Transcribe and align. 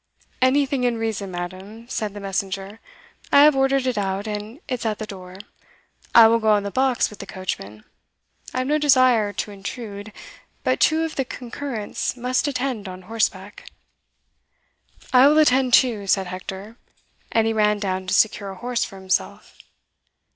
"Anything 0.41 0.83
in 0.83 0.97
reason, 0.97 1.29
madam," 1.29 1.87
said 1.87 2.15
the 2.15 2.19
messenger; 2.19 2.79
"I 3.31 3.43
have 3.43 3.55
ordered 3.55 3.85
it 3.85 3.99
out, 3.99 4.25
and 4.25 4.59
it's 4.67 4.83
at 4.83 4.97
the 4.97 5.05
door 5.05 5.37
I 6.15 6.25
will 6.25 6.39
go 6.39 6.49
on 6.49 6.63
the 6.63 6.71
box 6.71 7.11
with 7.11 7.19
the 7.19 7.27
coachman 7.27 7.83
I 8.51 8.57
have 8.57 8.67
no 8.67 8.79
desire 8.79 9.31
to 9.31 9.51
intrude 9.51 10.11
but 10.63 10.79
two 10.79 11.03
of 11.03 11.17
the 11.17 11.23
concurrents 11.23 12.17
must 12.17 12.47
attend 12.47 12.87
on 12.87 13.03
horseback." 13.03 13.67
"I 15.13 15.27
will 15.27 15.37
attend 15.37 15.75
too," 15.75 16.07
said 16.07 16.25
Hector, 16.25 16.77
and 17.31 17.45
he 17.45 17.53
ran 17.53 17.77
down 17.77 18.07
to 18.07 18.13
secure 18.15 18.49
a 18.49 18.55
horse 18.55 18.83
for 18.83 18.95
himself. 18.95 19.55